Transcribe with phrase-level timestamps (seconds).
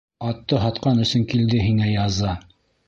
[0.29, 2.37] Атты һатҡан өсөн килде һиңә яза!